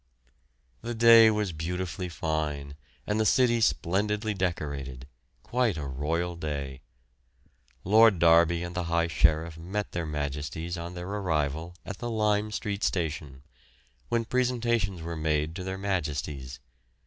[0.81, 2.73] The day was beautifully fine
[3.05, 5.05] and the city splendidly decorated,
[5.43, 6.81] quite a royal day.
[7.83, 12.83] Lord Derby and the High Sheriff met their Majesties on their arrival at Lime Street
[12.83, 13.43] Station,
[14.09, 16.59] when presentations were made to their Majesties.